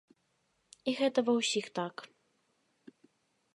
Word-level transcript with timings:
І 0.91 0.95
гэта 1.01 1.19
ва 1.27 1.33
ўсіх 1.39 1.65
так. 1.77 1.95